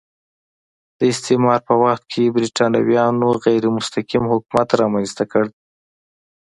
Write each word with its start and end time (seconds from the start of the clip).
د 0.97 0.99
استعمار 1.13 1.59
په 1.67 1.73
وخت 1.83 2.03
کې 2.11 2.33
برېټانویانو 2.35 3.27
غیر 3.45 3.63
مستقیم 3.77 4.23
حکومت 4.31 4.67
رامنځته 4.81 5.23
کړ. 5.31 5.45